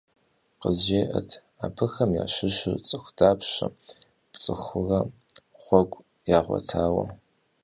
КъызжеӀэт: 0.61 1.29
абыхэм 1.65 2.11
ящыщу 2.23 2.81
цӏыху 2.87 3.13
дапщэ 3.17 3.67
пцӀыхурэ 4.31 4.99
гъуэгу 5.63 6.05
ягъуэтауэ? 6.37 7.05